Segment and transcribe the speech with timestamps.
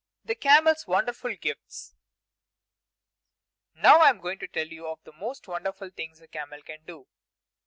[0.25, 1.93] The Camel's Wonderful Gifts
[3.75, 6.83] Now I am going to tell you of the most wonderful things a camel can
[6.87, 7.05] do.